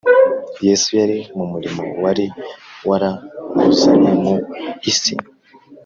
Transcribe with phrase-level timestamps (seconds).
[0.67, 2.25] ’Yesu yari mu murimo wari
[2.89, 4.35] waramuzanye mu
[4.91, 5.13] isi